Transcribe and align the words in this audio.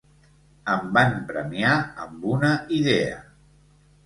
Em 0.75 0.87
van 0.95 1.13
premiar 1.31 1.75
amb 2.07 2.27
una 2.33 2.51
idea. 2.79 3.21